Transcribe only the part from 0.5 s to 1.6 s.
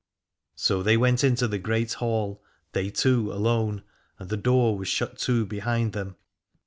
So they went into the